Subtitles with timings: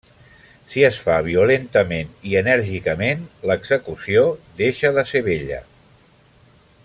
[0.69, 4.25] Si es fa violentament i enèrgicament, l’execució
[4.63, 5.63] deixa de ser bella.